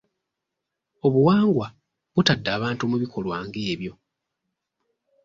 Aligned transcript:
Obuwangwa 1.05 1.67
butadde 2.13 2.49
abantu 2.57 2.83
mu 2.91 2.97
bikolwa 3.03 3.35
nga 3.45 3.59
ebyo. 3.71 3.93